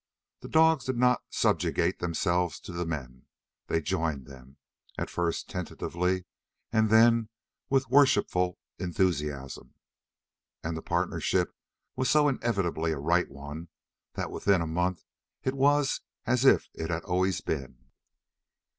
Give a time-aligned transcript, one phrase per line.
[0.39, 3.27] The dogs did not subjugate themselves to the men.
[3.67, 4.57] They joined them,
[4.97, 6.25] at first tentatively,
[6.73, 7.29] and then
[7.69, 9.75] with worshipful enthusiasm.
[10.63, 11.55] And the partnership
[11.95, 13.69] was so inevitably a right one
[14.13, 15.03] that within a month
[15.43, 17.91] it was as if it had always been.